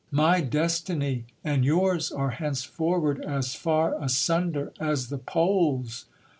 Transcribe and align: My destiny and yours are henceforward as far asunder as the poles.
My 0.09 0.41
destiny 0.41 1.25
and 1.43 1.63
yours 1.63 2.11
are 2.11 2.31
henceforward 2.31 3.23
as 3.23 3.53
far 3.53 4.01
asunder 4.03 4.73
as 4.79 5.09
the 5.09 5.19
poles. 5.19 6.05